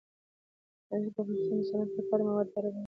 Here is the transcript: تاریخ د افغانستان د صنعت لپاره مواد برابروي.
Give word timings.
تاریخ 0.87 1.11
د 1.15 1.17
افغانستان 1.23 1.57
د 1.61 1.65
صنعت 1.69 1.89
لپاره 1.99 2.21
مواد 2.27 2.47
برابروي. 2.53 2.79